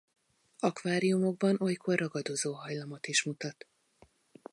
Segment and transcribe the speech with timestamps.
[0.59, 3.67] Akváriumokban olykor ragadozó hajlamot is mutat.